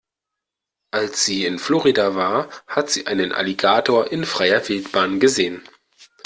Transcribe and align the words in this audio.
Als 0.89 1.25
sie 1.25 1.45
in 1.45 1.59
Florida 1.59 2.15
war, 2.15 2.49
hat 2.65 2.89
sie 2.89 3.05
einen 3.05 3.31
Alligator 3.31 4.11
in 4.11 4.25
freier 4.25 4.67
Wildbahn 4.67 5.19
gesehen. 5.19 5.61